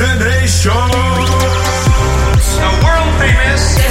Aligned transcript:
Destination. 0.00 0.72
The 2.56 2.70
world 2.82 3.12
famous 3.20 3.89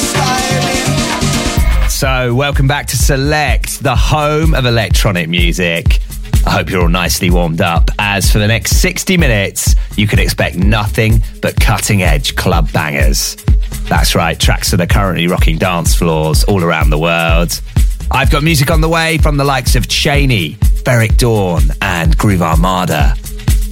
styling. 0.00 1.88
So, 1.88 2.34
welcome 2.34 2.66
back 2.66 2.86
to 2.88 2.96
Select, 2.96 3.82
the 3.82 3.96
home 3.96 4.52
of 4.52 4.66
electronic 4.66 5.30
music. 5.30 6.00
I 6.48 6.52
hope 6.52 6.70
you're 6.70 6.80
all 6.80 6.88
nicely 6.88 7.28
warmed 7.28 7.60
up, 7.60 7.90
as 7.98 8.32
for 8.32 8.38
the 8.38 8.48
next 8.48 8.80
60 8.80 9.18
minutes, 9.18 9.74
you 9.98 10.06
can 10.06 10.18
expect 10.18 10.56
nothing 10.56 11.20
but 11.42 11.60
cutting 11.60 12.02
edge 12.02 12.36
club 12.36 12.72
bangers. 12.72 13.36
That's 13.90 14.14
right, 14.14 14.40
tracks 14.40 14.70
that 14.70 14.80
are 14.80 14.86
currently 14.86 15.26
rocking 15.26 15.58
dance 15.58 15.94
floors 15.94 16.44
all 16.44 16.64
around 16.64 16.88
the 16.88 16.98
world. 16.98 17.60
I've 18.10 18.30
got 18.30 18.42
music 18.42 18.70
on 18.70 18.80
the 18.80 18.88
way 18.88 19.18
from 19.18 19.36
the 19.36 19.44
likes 19.44 19.76
of 19.76 19.88
Chaney, 19.88 20.54
Ferreck 20.84 21.18
Dawn, 21.18 21.64
and 21.82 22.16
Groove 22.16 22.40
Armada. 22.40 23.12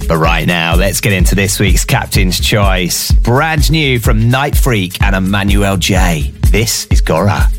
But 0.07 0.17
right 0.17 0.45
now, 0.45 0.75
let's 0.75 1.01
get 1.01 1.13
into 1.13 1.33
this 1.33 1.59
week's 1.59 1.83
Captain's 1.83 2.39
Choice. 2.39 3.11
Brand 3.11 3.71
new 3.71 3.97
from 3.97 4.29
Nitefreak 4.29 5.01
and 5.01 5.15
Emmanuel 5.15 5.77
Jal. 5.77 6.21
This 6.51 6.85
is 6.91 7.01
Gora. 7.01 7.49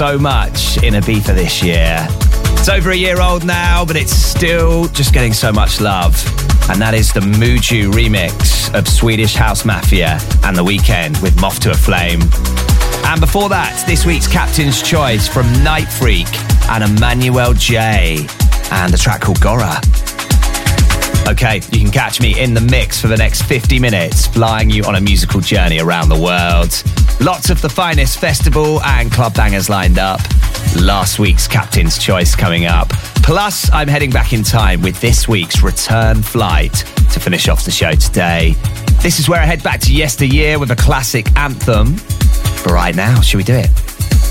So 0.00 0.18
much 0.18 0.82
in 0.82 0.94
Ibiza 0.94 1.34
this 1.34 1.62
year. 1.62 2.06
It's 2.58 2.70
over 2.70 2.88
a 2.88 2.96
year 2.96 3.20
old 3.20 3.44
now, 3.44 3.84
but 3.84 3.96
it's 3.96 4.14
still 4.14 4.88
just 4.88 5.12
getting 5.12 5.34
so 5.34 5.52
much 5.52 5.78
love. 5.78 6.14
And 6.70 6.80
that 6.80 6.94
is 6.94 7.12
the 7.12 7.20
Muju 7.20 7.92
remix 7.92 8.74
of 8.74 8.88
Swedish 8.88 9.34
House 9.34 9.66
Mafia 9.66 10.18
and 10.44 10.56
The 10.56 10.64
Weeknd 10.64 11.20
with 11.20 11.38
Moth 11.38 11.60
to 11.60 11.72
a 11.72 11.74
Flame. 11.74 12.22
And 13.04 13.20
before 13.20 13.50
that, 13.50 13.84
this 13.86 14.06
week's 14.06 14.26
Captain's 14.26 14.80
Choice 14.80 15.28
from 15.28 15.44
Nitefreak 15.62 16.34
and 16.70 16.82
Emmanuel 16.82 17.52
Jal. 17.52 18.24
And 18.72 18.94
a 18.94 18.96
track 18.96 19.20
called 19.20 19.42
Gora. 19.42 19.82
Okay, 21.28 21.56
you 21.72 21.78
can 21.78 21.90
catch 21.90 22.22
me 22.22 22.40
in 22.40 22.54
the 22.54 22.62
mix 22.62 22.98
for 22.98 23.08
the 23.08 23.18
next 23.18 23.42
50 23.42 23.78
minutes, 23.78 24.26
flying 24.26 24.70
you 24.70 24.82
on 24.84 24.94
a 24.94 25.00
musical 25.00 25.40
journey 25.40 25.78
around 25.78 26.08
the 26.08 26.18
world. 26.18 26.72
Lots 27.20 27.50
of 27.50 27.60
the 27.60 27.68
finest 27.68 28.18
festival 28.18 28.80
and 28.82 29.12
club 29.12 29.34
bangers 29.34 29.68
lined 29.68 29.98
up. 29.98 30.20
Last 30.80 31.18
week's 31.18 31.46
Captain's 31.46 31.98
Choice 31.98 32.34
coming 32.34 32.64
up. 32.64 32.88
Plus, 33.22 33.70
I'm 33.72 33.88
heading 33.88 34.10
back 34.10 34.32
in 34.32 34.42
time 34.42 34.80
with 34.80 34.98
this 35.02 35.28
week's 35.28 35.62
return 35.62 36.22
flight 36.22 36.72
to 37.12 37.20
finish 37.20 37.46
off 37.48 37.62
the 37.66 37.70
show 37.70 37.92
today. 37.92 38.54
This 39.02 39.20
is 39.20 39.28
where 39.28 39.38
I 39.38 39.44
head 39.44 39.62
back 39.62 39.80
to 39.80 39.94
yesteryear 39.94 40.58
with 40.58 40.70
a 40.70 40.76
classic 40.76 41.30
anthem. 41.36 41.96
But 42.64 42.72
right 42.72 42.96
now, 42.96 43.20
should 43.20 43.36
we 43.36 43.44
do 43.44 43.54
it? 43.54 43.68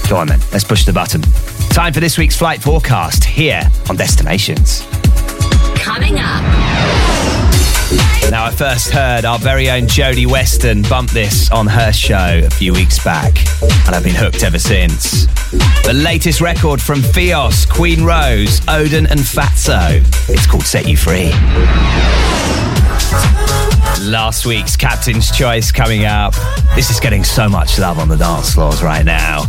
Go 0.09 0.17
on 0.17 0.25
then, 0.25 0.39
let's 0.51 0.63
push 0.63 0.83
the 0.83 0.93
button. 0.93 1.21
Time 1.69 1.93
for 1.93 1.99
this 1.99 2.17
week's 2.17 2.35
flight 2.35 2.59
forecast 2.59 3.23
here 3.23 3.61
on 3.87 3.97
Destinations. 3.97 4.81
Coming 5.75 6.17
up. 6.17 7.38
Now, 8.29 8.45
I 8.45 8.51
first 8.51 8.91
heard 8.91 9.25
our 9.25 9.39
very 9.39 9.71
own 9.71 9.83
Jodie 9.83 10.27
Weston 10.27 10.83
bump 10.83 11.09
this 11.09 11.49
on 11.51 11.65
her 11.65 11.91
show 11.91 12.41
a 12.45 12.49
few 12.49 12.73
weeks 12.73 13.03
back, 13.03 13.35
and 13.87 13.95
I've 13.95 14.03
been 14.03 14.13
hooked 14.13 14.43
ever 14.43 14.59
since. 14.59 15.25
The 15.83 15.93
latest 15.93 16.39
record 16.39 16.79
from 16.79 17.01
Fios, 17.01 17.67
Queen 17.67 18.03
Rose, 18.03 18.61
Odin, 18.67 19.07
and 19.07 19.19
Fatso. 19.19 19.99
It's 20.29 20.45
called 20.45 20.63
Set 20.63 20.87
You 20.87 20.95
Free. 20.95 21.31
Last 24.01 24.45
week's 24.45 24.75
Captain's 24.75 25.29
Choice 25.29 25.71
coming 25.71 26.05
up. 26.05 26.33
This 26.75 26.89
is 26.89 26.99
getting 26.99 27.23
so 27.23 27.49
much 27.49 27.77
love 27.77 27.99
on 27.99 28.07
the 28.07 28.15
dance 28.15 28.53
floors 28.53 28.81
right 28.81 29.03
now. 29.03 29.45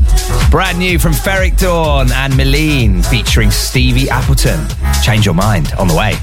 Brand 0.50 0.78
new 0.78 0.99
from 0.99 1.12
Ferreck 1.12 1.57
Dawn 1.59 2.11
and 2.12 2.35
Meline 2.35 3.02
featuring 3.02 3.50
Stevie 3.50 4.11
Appleton. 4.11 4.66
Change 5.02 5.25
your 5.25 5.35
mind 5.35 5.73
on 5.78 5.88
the 5.88 5.95
way. 5.95 6.14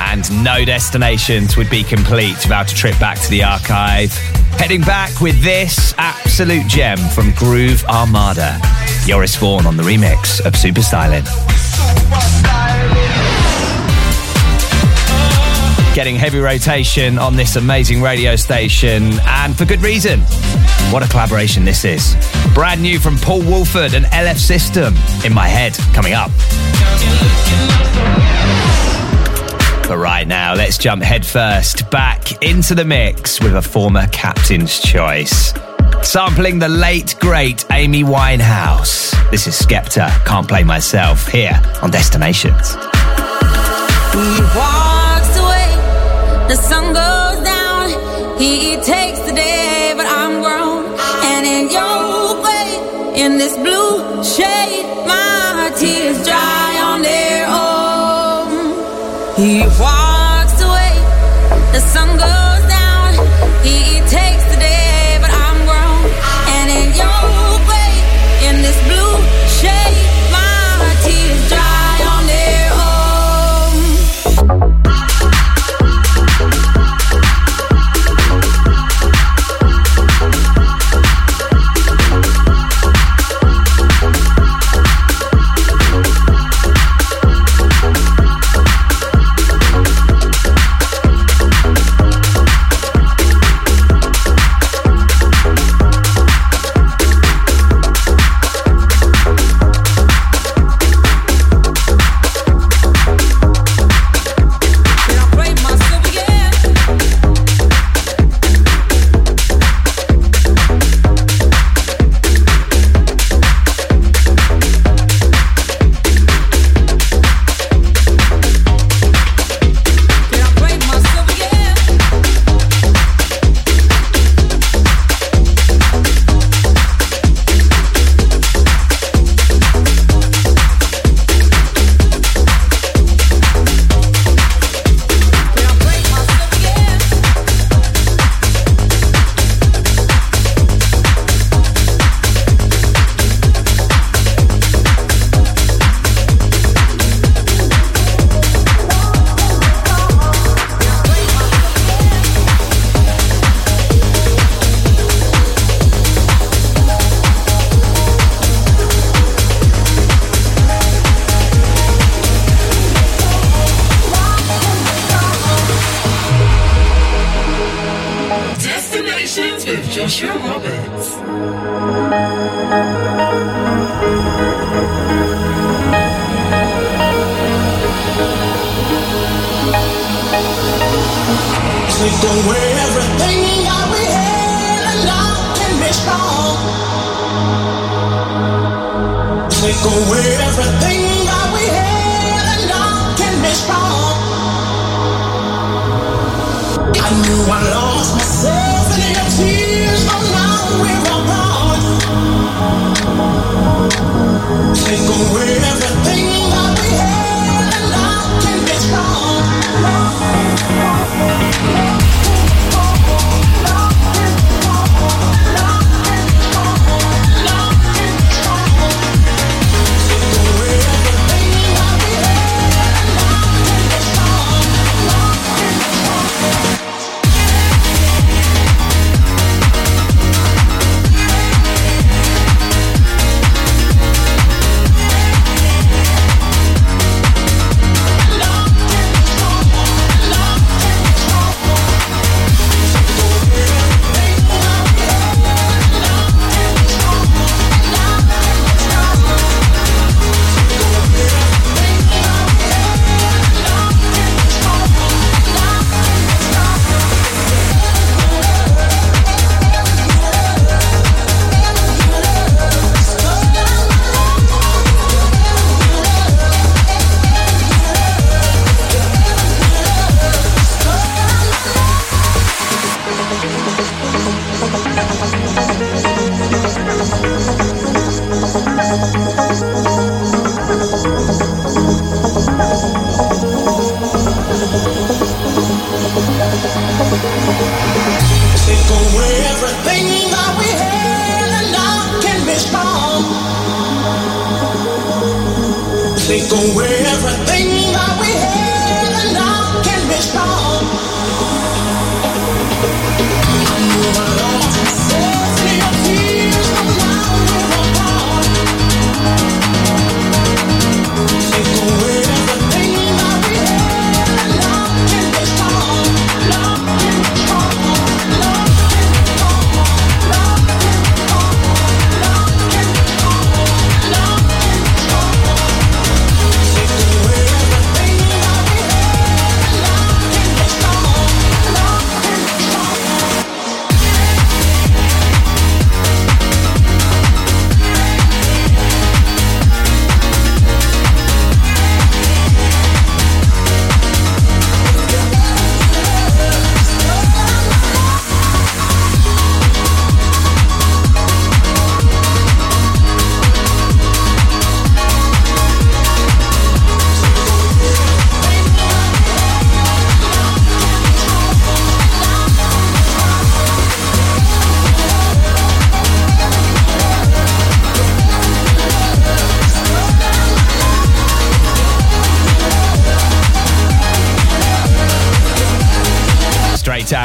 And 0.00 0.44
no 0.44 0.64
destinations 0.64 1.56
would 1.56 1.68
be 1.68 1.82
complete 1.82 2.36
without 2.42 2.72
a 2.72 2.74
trip 2.74 2.98
back 2.98 3.20
to 3.20 3.30
the 3.30 3.42
archive. 3.44 4.12
Heading 4.58 4.80
back 4.80 5.20
with 5.20 5.42
this 5.42 5.94
absolute 5.98 6.66
gem 6.68 6.98
from 6.98 7.32
Groove 7.32 7.84
Armada. 7.84 8.58
Joris 9.06 9.36
Voorn 9.36 9.66
on 9.66 9.76
the 9.76 9.82
remix 9.82 10.44
of 10.44 10.56
Super 10.56 10.82
Styling. 10.82 11.24
Getting 15.94 16.16
heavy 16.16 16.40
rotation 16.40 17.20
on 17.20 17.36
this 17.36 17.54
amazing 17.54 18.02
radio 18.02 18.34
station, 18.34 19.12
and 19.26 19.56
for 19.56 19.64
good 19.64 19.80
reason. 19.80 20.18
What 20.90 21.04
a 21.04 21.08
collaboration 21.08 21.64
this 21.64 21.84
is. 21.84 22.16
Brand 22.52 22.82
new 22.82 22.98
from 22.98 23.16
Paul 23.16 23.42
Woolford 23.42 23.94
and 23.94 24.04
LF 24.06 24.36
System 24.36 24.92
in 25.24 25.32
my 25.32 25.46
head 25.46 25.72
coming 25.94 26.12
up. 26.12 26.32
But 29.86 29.98
right 29.98 30.26
now, 30.26 30.54
let's 30.54 30.78
jump 30.78 31.00
headfirst 31.00 31.88
back 31.92 32.42
into 32.42 32.74
the 32.74 32.84
mix 32.84 33.40
with 33.40 33.54
a 33.54 33.62
former 33.62 34.08
captain's 34.08 34.80
choice. 34.80 35.54
Sampling 36.02 36.58
the 36.58 36.68
late, 36.68 37.14
great 37.20 37.64
Amy 37.70 38.02
Winehouse. 38.02 39.12
This 39.30 39.46
is 39.46 39.54
Skepta, 39.54 40.10
Can't 40.26 40.48
Play 40.48 40.64
Myself, 40.64 41.28
here 41.28 41.60
on 41.82 41.92
Destinations. 41.92 42.74
He 48.38 48.76
takes 48.82 49.20
the 49.20 49.32
day, 49.32 49.94
but 49.96 50.06
I'm 50.06 50.42
grown. 50.42 50.84
And 51.32 51.46
in 51.46 51.70
your 51.70 52.42
way, 52.42 52.68
in 53.22 53.38
this 53.38 53.56
blue 53.56 54.22
shade, 54.22 54.84
my 55.06 55.72
tears 55.78 56.22
dry 56.26 56.70
on 56.90 57.00
their 57.00 57.46
own. 57.46 58.74
He 59.36 59.60
walks 59.80 60.60
away, 60.60 60.94
the 61.72 61.80
sun 61.80 62.13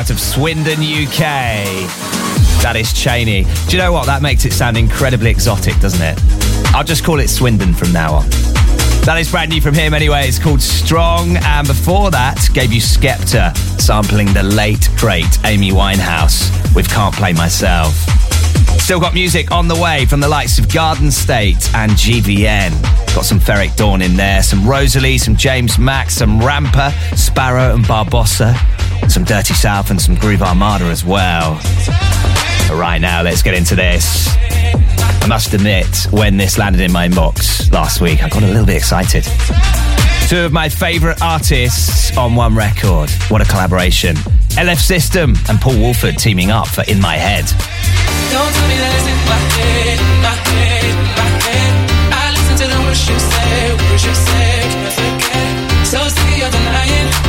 out 0.09 0.15
of 0.15 0.19
Swindon, 0.19 0.79
UK. 0.79 1.19
That 2.63 2.75
is 2.75 2.93
Chaney. 2.93 3.43
Do 3.67 3.77
you 3.77 3.77
know 3.77 3.91
what? 3.91 4.07
That 4.07 4.21
makes 4.21 4.43
it 4.45 4.53
sound 4.53 4.75
incredibly 4.75 5.29
exotic, 5.29 5.79
doesn't 5.79 6.01
it? 6.01 6.19
I'll 6.73 6.83
just 6.83 7.03
call 7.03 7.19
it 7.19 7.27
Swindon 7.27 7.73
from 7.73 7.91
now 7.91 8.15
on. 8.15 8.29
That 9.05 9.17
is 9.19 9.29
brand 9.29 9.51
new 9.51 9.61
from 9.61 9.75
him 9.75 9.93
anyway. 9.93 10.27
It's 10.27 10.39
called 10.39 10.61
Strong. 10.61 11.37
And 11.37 11.67
before 11.67 12.09
that, 12.11 12.47
gave 12.53 12.71
you 12.73 12.81
Skepta 12.81 13.55
sampling 13.79 14.33
the 14.33 14.41
late, 14.41 14.89
great 14.97 15.37
Amy 15.45 15.71
Winehouse 15.71 16.49
with 16.73 16.89
Can't 16.89 17.13
Play 17.13 17.33
Myself. 17.33 17.93
Still 18.79 18.99
got 18.99 19.13
music 19.13 19.51
on 19.51 19.67
the 19.67 19.75
way 19.75 20.05
from 20.05 20.21
the 20.21 20.29
likes 20.29 20.57
of 20.57 20.73
Garden 20.73 21.11
State 21.11 21.69
and 21.75 21.91
GVN. 21.91 22.71
Got 23.13 23.25
some 23.25 23.39
Ferreck 23.39 23.75
Dawn 23.75 24.01
in 24.01 24.15
there, 24.15 24.41
some 24.41 24.67
Rosalie, 24.67 25.19
some 25.19 25.35
James 25.35 25.77
Max, 25.77 26.15
some 26.15 26.39
Ramper, 26.39 26.91
Sparrow 27.15 27.75
and 27.75 27.85
Barbossa, 27.85 28.55
some 29.07 29.23
Dirty 29.23 29.53
South 29.53 29.89
and 29.91 30.01
some 30.01 30.15
Groove 30.15 30.41
Armada 30.41 30.85
as 30.85 31.05
well. 31.05 31.55
But 32.67 32.77
right 32.77 32.99
now, 32.99 33.21
let's 33.21 33.41
get 33.41 33.53
into 33.53 33.75
this. 33.75 34.27
I 35.21 35.25
must 35.27 35.53
admit, 35.53 36.07
when 36.11 36.37
this 36.37 36.57
landed 36.57 36.81
in 36.81 36.91
my 36.91 37.07
inbox 37.07 37.71
last 37.71 38.01
week, 38.01 38.23
I 38.23 38.29
got 38.29 38.43
a 38.43 38.47
little 38.47 38.65
bit 38.65 38.77
excited. 38.77 39.23
Two 40.27 40.39
of 40.39 40.51
my 40.51 40.69
favourite 40.69 41.21
artists 41.21 42.15
on 42.17 42.35
one 42.35 42.55
record. 42.55 43.09
What 43.29 43.41
a 43.41 43.45
collaboration. 43.45 44.15
LF 44.57 44.79
System 44.79 45.35
and 45.47 45.59
Paul 45.59 45.77
Woolford 45.79 46.17
teaming 46.17 46.51
up 46.51 46.67
for 46.67 46.83
In 46.87 46.99
My 46.99 47.15
Head. 47.15 47.45
So 55.89 55.97
sick 56.07 56.23
of 56.23 56.37
your 56.37 56.51
denying, 56.51 57.28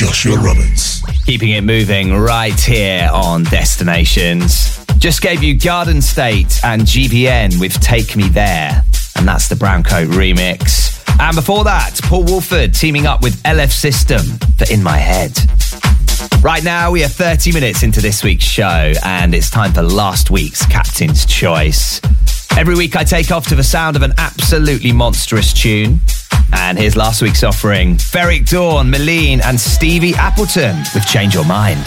Joshua 0.00 0.38
Roberts. 0.38 1.02
Keeping 1.26 1.50
it 1.50 1.60
moving 1.60 2.14
right 2.14 2.58
here 2.58 3.10
on 3.12 3.44
Destinations. 3.44 4.82
Just 4.96 5.20
gave 5.20 5.42
you 5.42 5.54
Garden 5.54 6.00
State 6.00 6.58
and 6.64 6.80
GBN 6.84 7.60
with 7.60 7.78
Take 7.82 8.16
Me 8.16 8.30
There, 8.30 8.82
and 9.16 9.28
that's 9.28 9.48
the 9.48 9.56
Brown 9.56 9.82
Coat 9.82 10.08
remix. 10.08 11.04
And 11.20 11.36
before 11.36 11.64
that, 11.64 12.00
Paul 12.04 12.24
Woolford 12.24 12.72
teaming 12.72 13.04
up 13.04 13.22
with 13.22 13.42
LF 13.42 13.70
System 13.70 14.22
for 14.56 14.72
In 14.72 14.82
My 14.82 14.96
Head. 14.96 15.38
Right 16.42 16.64
now, 16.64 16.90
we 16.90 17.04
are 17.04 17.08
30 17.08 17.52
minutes 17.52 17.82
into 17.82 18.00
this 18.00 18.24
week's 18.24 18.46
show, 18.46 18.94
and 19.04 19.34
it's 19.34 19.50
time 19.50 19.74
for 19.74 19.82
last 19.82 20.30
week's 20.30 20.64
Captain's 20.64 21.26
Choice. 21.26 22.00
Every 22.56 22.74
week, 22.74 22.96
I 22.96 23.04
take 23.04 23.30
off 23.30 23.46
to 23.48 23.54
the 23.54 23.62
sound 23.62 23.96
of 23.96 24.02
an 24.02 24.14
absolutely 24.16 24.92
monstrous 24.92 25.52
tune. 25.52 26.00
And 26.52 26.78
here's 26.78 26.96
last 26.96 27.22
week's 27.22 27.42
offering 27.42 27.96
Ferreck 27.96 28.48
Dawn, 28.48 28.90
Meline, 28.90 29.40
and 29.44 29.60
Stevie 29.60 30.14
Appleton 30.14 30.76
with 30.94 31.06
Change 31.06 31.34
Your 31.34 31.44
Mind. 31.44 31.84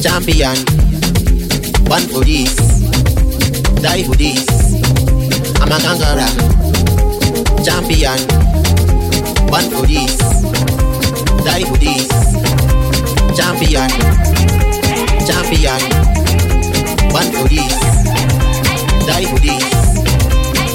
Champion. 0.03 0.57
One 1.87 2.03
for 2.11 2.25
this, 2.25 2.53
die 3.81 4.03
for 4.03 4.15
this. 4.15 4.43
I'm 5.61 5.71
a 5.71 5.77
gangara. 5.79 6.27
Champion, 7.63 8.19
one 9.47 9.69
for 9.71 9.87
this, 9.87 10.17
die 11.45 11.63
for 11.63 11.77
this. 11.77 12.09
Champion, 13.37 13.89
champion. 15.23 15.81
One 17.13 17.31
for 17.31 17.47
this, 17.47 17.73
die 19.07 19.25
for 19.31 19.39
this. 19.39 19.63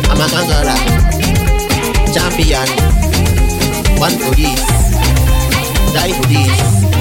I'm 0.09 0.21
a 0.23 0.27
gangara. 0.33 0.77
Champion, 2.15 2.69
one 4.01 4.17
for 4.23 4.35
this, 4.35 4.63
die 5.93 6.13
for 6.13 6.27
this. 6.29 6.98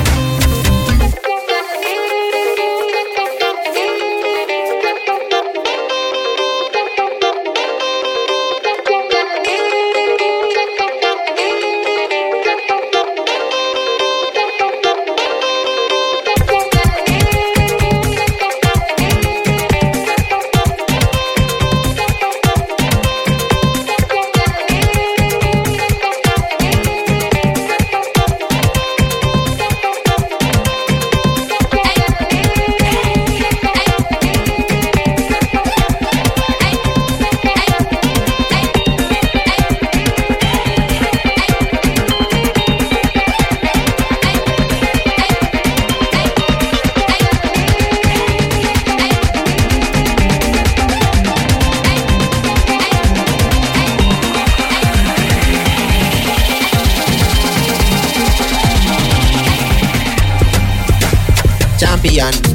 Champion, 62.08 62.47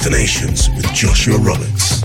Destinations 0.00 0.70
with 0.70 0.90
Joshua 0.94 1.36
Roberts. 1.36 1.99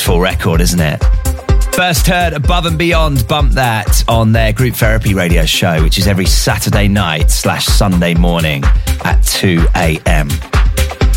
Beautiful 0.00 0.18
record, 0.18 0.62
isn't 0.62 0.80
it? 0.80 0.98
First 1.74 2.06
heard 2.06 2.32
Above 2.32 2.64
and 2.64 2.78
Beyond 2.78 3.28
bump 3.28 3.52
that 3.52 4.02
on 4.08 4.32
their 4.32 4.50
group 4.50 4.74
therapy 4.74 5.12
radio 5.12 5.44
show, 5.44 5.82
which 5.82 5.98
is 5.98 6.08
every 6.08 6.24
Saturday 6.24 6.88
night 6.88 7.30
slash 7.30 7.66
Sunday 7.66 8.14
morning 8.14 8.64
at 9.04 9.20
2 9.24 9.66
a.m. 9.76 10.28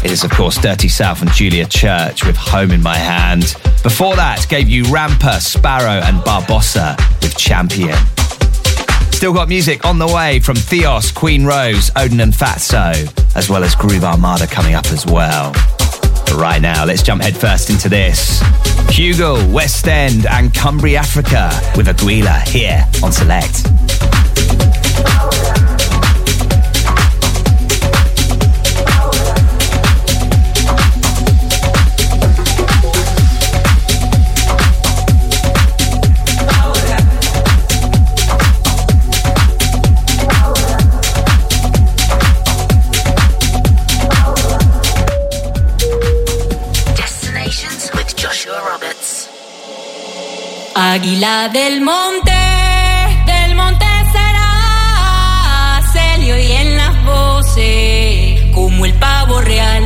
It 0.03 0.11
is, 0.11 0.25
of 0.25 0.31
course, 0.31 0.57
Dirty 0.57 0.89
South 0.89 1.21
and 1.21 1.31
Julia 1.31 1.65
Church 1.65 2.25
with 2.25 2.35
Home 2.35 2.71
in 2.71 2.83
My 2.83 2.97
Hand. 2.97 3.55
Before 3.83 4.17
that, 4.17 4.45
gave 4.49 4.67
you 4.67 4.83
Ramper, 4.91 5.39
Sparrow, 5.39 6.01
and 6.03 6.17
Barbossa 6.17 6.97
with 7.21 7.37
Champion. 7.37 7.95
Still 9.13 9.31
got 9.31 9.47
music 9.47 9.85
on 9.85 9.97
the 9.97 10.07
way 10.07 10.41
from 10.41 10.57
Theos, 10.57 11.09
Queen 11.09 11.45
Rose, 11.45 11.89
Odin 11.95 12.19
and 12.19 12.33
Fatso, 12.33 12.91
as 13.37 13.49
well 13.49 13.63
as 13.63 13.75
Groove 13.75 14.03
Armada 14.03 14.45
coming 14.45 14.75
up 14.75 14.87
as 14.87 15.05
well. 15.05 15.53
But 16.25 16.35
right 16.35 16.61
now, 16.61 16.83
let's 16.83 17.01
jump 17.01 17.21
headfirst 17.21 17.69
into 17.69 17.87
this. 17.87 18.41
Hugel, 18.93 19.51
West 19.51 19.87
End, 19.87 20.27
and 20.27 20.51
Cumbiafrica 20.53 21.75
with 21.75 21.87
Aguila 21.87 22.43
here 22.45 22.85
on 23.01 23.11
Select. 23.11 23.63
Águila 50.93 51.49
del 51.51 51.81
monte, 51.81 52.39
del 53.25 53.55
monte 53.55 53.85
será, 54.11 55.81
se 55.91 56.17
le 56.19 56.33
oyen 56.33 56.77
las 56.77 57.03
voces 57.03 58.53
como 58.53 58.85
el 58.85 58.93
pavo 58.99 59.41
real. 59.41 59.83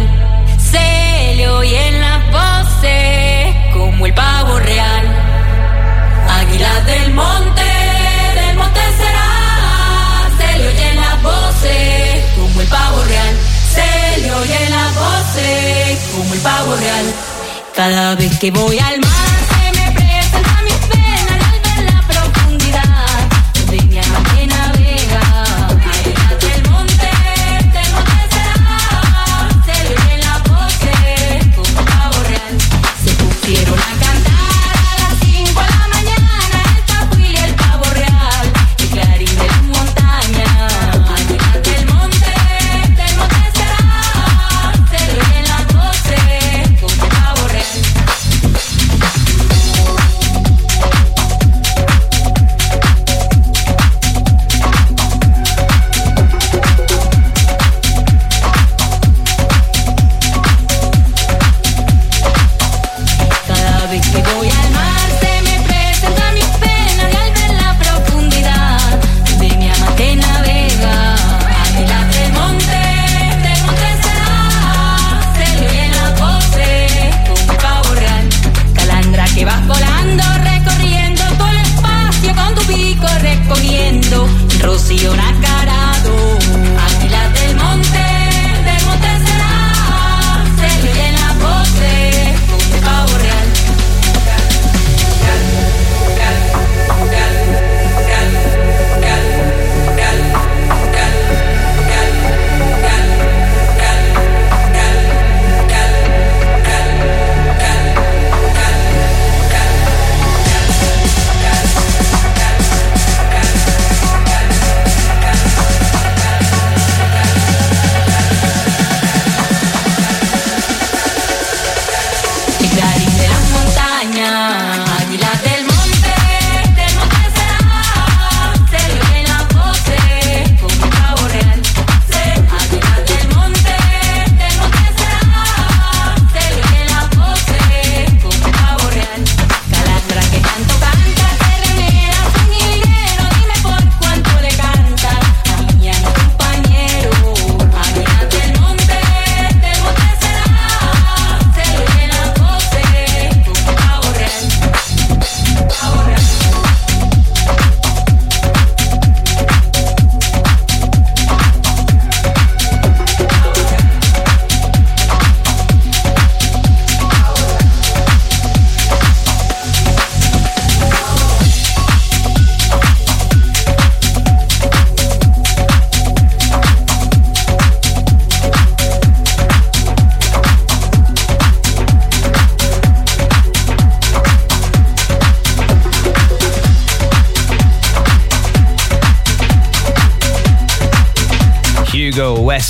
Se 0.60 1.34
le 1.38 1.48
oyen 1.48 2.02
las 2.02 2.30
voces 2.30 3.56
como 3.72 4.06
el 4.06 4.14
pavo 4.14 4.60
real. 4.60 5.06
Águila 6.42 6.82
del 6.82 7.14
monte, 7.14 7.70
del 8.36 8.58
monte 8.58 8.82
será, 8.98 10.30
se 10.38 10.58
le 10.58 10.68
oyen 10.68 10.96
las 10.98 11.24
voces 11.24 12.26
como 12.36 12.60
el 12.60 12.68
pavo 12.68 13.02
real. 13.06 13.34
Se 13.76 14.22
le 14.24 14.34
oyen 14.34 14.70
las 14.72 14.94
voces 14.94 16.00
como 16.14 16.34
el 16.34 16.40
pavo 16.42 16.76
real. 16.76 17.06
Cada 17.74 18.16
vez 18.16 18.38
que 18.40 18.52
voy 18.52 18.78
al 18.78 19.00
mar 19.00 19.17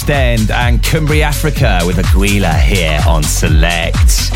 And 0.09 0.79
Cumbiafrica 0.79 1.85
with 1.85 1.99
Aguila 1.99 2.53
here 2.53 2.99
on 3.05 3.23
Select. 3.23 4.31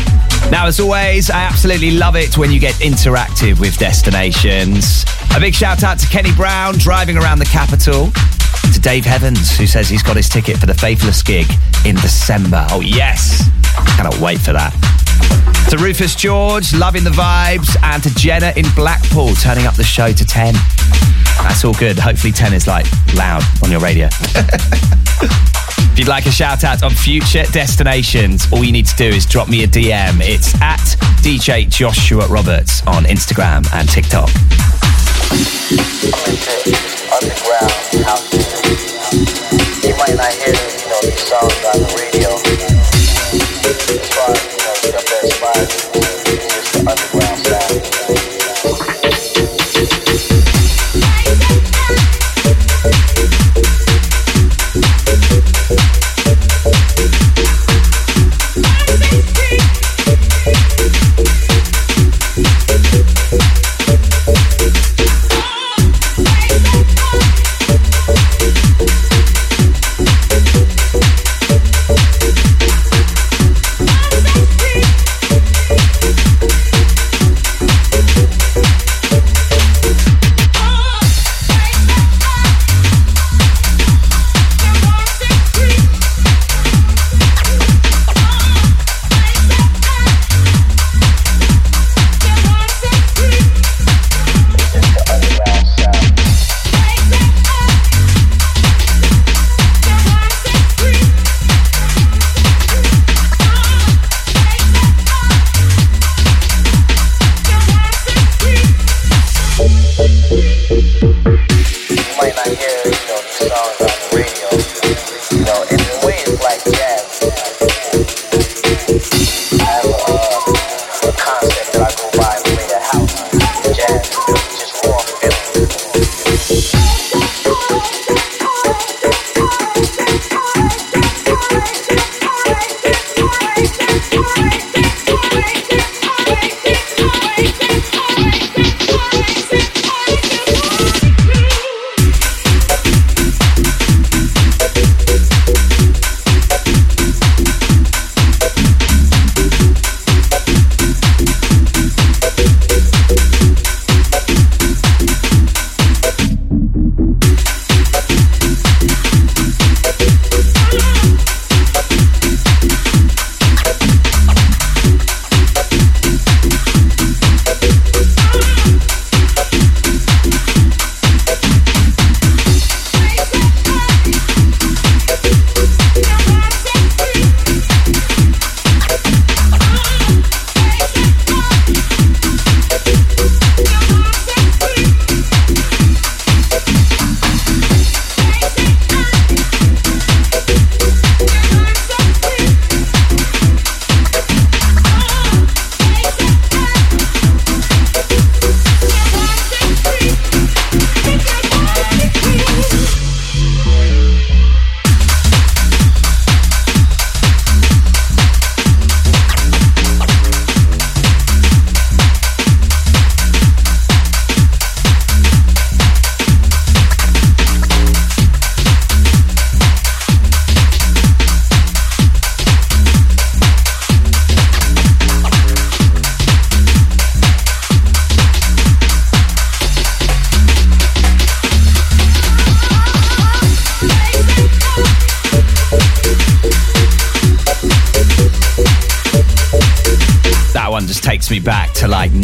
Now, 0.50 0.66
as 0.66 0.78
always, 0.78 1.30
I 1.30 1.44
absolutely 1.44 1.92
love 1.92 2.14
it 2.14 2.36
when 2.36 2.52
you 2.52 2.60
get 2.60 2.74
interactive 2.74 3.58
with 3.58 3.78
destinations. 3.78 5.06
A 5.34 5.40
big 5.40 5.54
shout 5.54 5.82
out 5.82 5.98
to 6.00 6.06
Kenny 6.08 6.30
Brown 6.34 6.74
driving 6.76 7.16
around 7.16 7.38
the 7.38 7.46
capital. 7.46 8.10
To 8.74 8.80
Dave 8.80 9.06
Heavens, 9.06 9.56
who 9.56 9.66
says 9.66 9.88
he's 9.88 10.02
got 10.02 10.16
his 10.16 10.28
ticket 10.28 10.58
for 10.58 10.66
the 10.66 10.74
Faithless 10.74 11.22
gig 11.22 11.46
in 11.86 11.96
December. 11.96 12.66
Oh, 12.70 12.80
yes! 12.80 13.48
Cannot 13.96 14.18
wait 14.18 14.40
for 14.40 14.52
that. 14.52 14.74
To 15.70 15.78
Rufus 15.78 16.14
George, 16.14 16.74
loving 16.74 17.02
the 17.02 17.10
vibes. 17.10 17.74
And 17.82 18.02
to 18.02 18.14
Jenna 18.14 18.52
in 18.56 18.66
Blackpool, 18.74 19.34
turning 19.36 19.64
up 19.64 19.76
the 19.76 19.84
show 19.84 20.12
to 20.12 20.24
10. 20.24 20.52
That's 21.40 21.64
all 21.64 21.74
good. 21.74 21.98
Hopefully, 21.98 22.32
10 22.32 22.52
is 22.52 22.66
like 22.66 22.86
loud 23.14 23.42
on 23.64 23.70
your 23.70 23.80
radio. 23.80 24.10
If 25.92 25.98
you'd 25.98 26.08
like 26.08 26.24
a 26.24 26.30
shout 26.30 26.64
out 26.64 26.82
on 26.82 26.90
future 26.90 27.44
destinations, 27.52 28.50
all 28.50 28.64
you 28.64 28.72
need 28.72 28.86
to 28.86 28.96
do 28.96 29.04
is 29.04 29.26
drop 29.26 29.50
me 29.50 29.62
a 29.64 29.66
DM. 29.66 30.20
It's 30.22 30.54
at 30.62 30.80
DJ 31.20 31.68
Joshua 31.68 32.26
Roberts 32.28 32.80
on 32.86 33.04
Instagram 33.04 33.70
and 33.74 33.86
TikTok. 33.86 34.30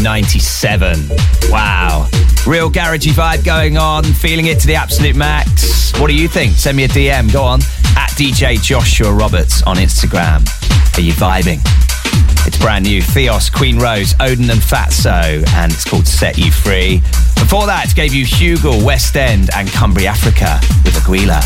97. 0.03 1.09
Wow. 1.51 2.09
Real 2.47 2.71
garagey 2.71 3.13
vibe 3.13 3.45
going 3.45 3.77
on, 3.77 4.05
feeling 4.05 4.47
it 4.47 4.59
to 4.61 4.67
the 4.67 4.75
absolute 4.75 5.17
max. 5.17 5.93
What 6.01 6.09
do 6.09 6.15
you 6.15 6.29
think? 6.29 6.53
Send 6.57 6.77
me 6.77 6.85
a 6.85 6.89
DM. 6.89 7.33
Go 7.33 7.43
on. 7.43 7.61
At 7.97 8.11
DJ 8.11 8.63
Joshua 8.63 9.13
Roberts 9.13 9.63
on 9.65 9.77
Instagram. 9.77 10.47
Are 10.97 11.01
you 11.01 11.13
vibing? 11.13 11.61
It's 12.47 12.57
brand 12.57 12.87
new. 12.87 13.03
Theos, 13.03 13.51
Queen 13.51 13.79
Rose, 13.79 14.15
Odin 14.21 14.49
and 14.49 14.61
Fatso, 14.61 15.47
and 15.55 15.73
it's 15.73 15.85
called 15.85 16.07
Set 16.07 16.39
You 16.39 16.51
Free. 16.51 16.99
Before 17.35 17.67
that, 17.67 17.93
gave 17.95 18.15
you 18.15 18.25
Hugel, 18.25 18.83
West 18.85 19.17
End, 19.17 19.51
and 19.55 19.69
Cumbiafrica 19.69 20.61
with 20.85 20.97
Aguila. 20.97 21.43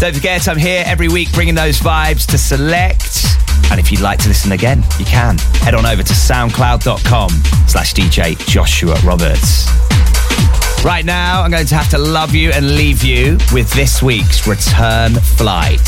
Don't 0.00 0.14
forget, 0.14 0.48
I'm 0.48 0.58
here 0.58 0.82
every 0.86 1.08
week 1.08 1.32
bringing 1.32 1.54
those 1.54 1.78
vibes 1.78 2.26
to 2.30 2.38
select. 2.38 3.27
And 3.70 3.78
if 3.78 3.92
you'd 3.92 4.00
like 4.00 4.18
to 4.20 4.28
listen 4.28 4.52
again, 4.52 4.82
you 4.98 5.04
can. 5.04 5.38
Head 5.60 5.74
on 5.74 5.86
over 5.86 6.02
to 6.02 6.12
soundcloud.com 6.12 7.30
slash 7.66 7.94
DJ 7.94 8.38
Joshua 8.46 8.96
Roberts. 9.04 9.66
Right 10.84 11.04
now, 11.04 11.42
I'm 11.42 11.50
going 11.50 11.66
to 11.66 11.74
have 11.74 11.90
to 11.90 11.98
love 11.98 12.34
you 12.34 12.50
and 12.52 12.76
leave 12.76 13.02
you 13.02 13.36
with 13.52 13.70
this 13.72 14.02
week's 14.02 14.46
return 14.46 15.14
flight. 15.14 15.86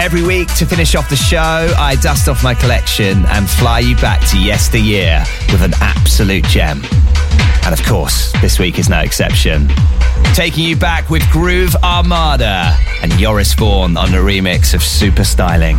Every 0.00 0.22
week 0.22 0.54
to 0.54 0.66
finish 0.66 0.94
off 0.94 1.10
the 1.10 1.16
show, 1.16 1.36
I 1.76 1.96
dust 2.00 2.28
off 2.28 2.44
my 2.44 2.54
collection 2.54 3.26
and 3.26 3.50
fly 3.50 3.80
you 3.80 3.96
back 3.96 4.24
to 4.28 4.38
yesteryear 4.38 5.24
with 5.50 5.62
an 5.62 5.72
absolute 5.80 6.44
gem. 6.44 6.82
And 7.68 7.78
of 7.78 7.84
course, 7.84 8.32
this 8.40 8.58
week 8.58 8.78
is 8.78 8.88
no 8.88 9.00
exception. 9.00 9.68
Taking 10.32 10.64
you 10.64 10.74
back 10.74 11.10
with 11.10 11.22
Groove 11.30 11.76
Armada 11.82 12.74
and 13.02 13.12
Joris 13.12 13.52
Voorn 13.52 13.98
on 13.98 14.10
the 14.10 14.16
remix 14.16 14.72
of 14.72 14.82
Super 14.82 15.22
Styling. 15.22 15.76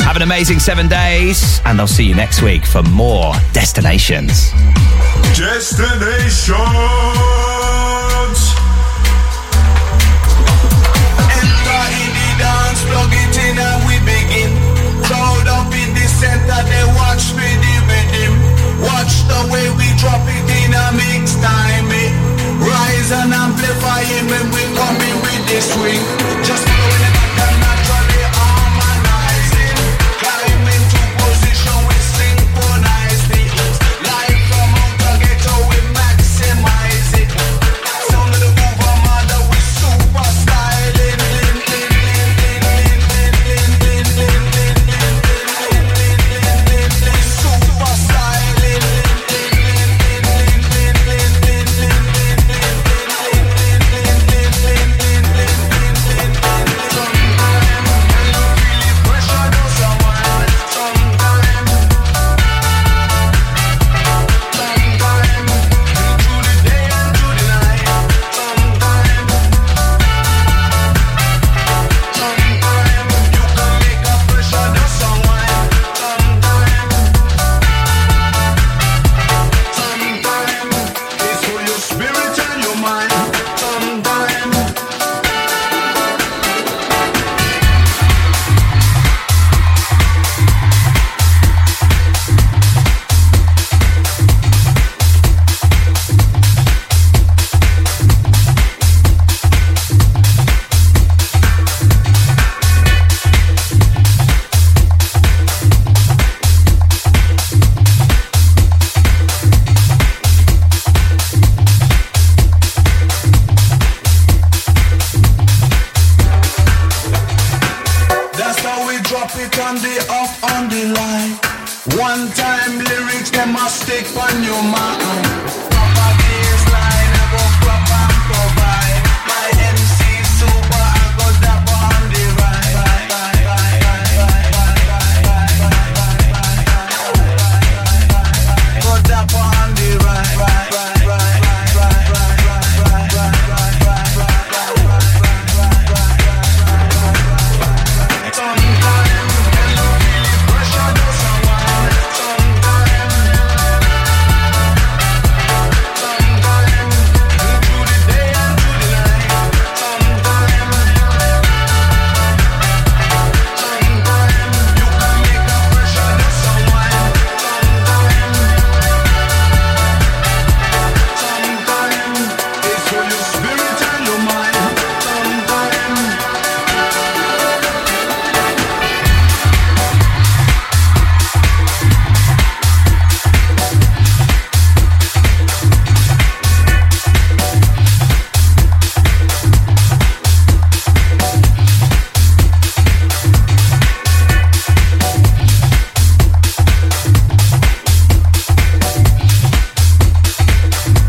Have 0.00 0.16
an 0.16 0.22
amazing 0.22 0.58
seven 0.58 0.86
days, 0.86 1.62
and 1.64 1.80
I'll 1.80 1.86
see 1.86 2.04
you 2.04 2.14
next 2.14 2.42
week 2.42 2.66
for 2.66 2.82
more 2.82 3.32
destinations. 3.54 4.50
Destinations. 5.32 6.52
Enter 11.24 11.84
in 12.04 12.12
the 12.20 12.28
dance, 12.36 12.84
plug 12.84 13.08
it 13.16 13.36
in 13.48 13.56
and 13.56 13.80
we 13.88 13.96
begin. 14.04 14.52
Crowd 15.08 15.48
up 15.48 15.72
in 15.72 15.88
the 15.94 16.04
center, 16.04 16.60
they 16.68 16.84
watch 17.00 17.32
me 17.32 17.48
the 17.64 17.80
rhythm. 17.88 18.36
Watch 18.84 19.24
the 19.24 19.48
way 19.50 19.70
we 19.80 19.93
drop 20.04 20.20
it 20.28 20.46
in 20.60 20.70
a 20.76 20.86
mix 21.00 21.34
time. 21.40 21.88
eh. 21.88 22.10
Rise 22.60 23.10
and 23.12 23.32
amplify 23.32 24.02
it 24.04 24.24
when 24.30 24.46
we 24.52 24.62
come 24.76 24.98
in 25.08 25.16
with 25.24 25.42
the 25.48 25.60
swing. 25.64 26.02
Just 26.44 26.63